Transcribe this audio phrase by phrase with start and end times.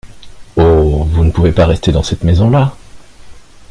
[0.57, 1.03] Oh!
[1.11, 2.75] vous ne pouvez pas rester dans cette maison-là.